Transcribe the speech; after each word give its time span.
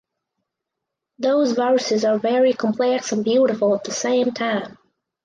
Those 1.19 1.51
verses 1.51 2.05
are 2.05 2.17
very 2.17 2.53
complex 2.53 3.11
and 3.11 3.23
beautiful 3.23 3.75
at 3.75 3.83
the 3.83 3.91
same 3.91 4.31
time. 4.31 4.79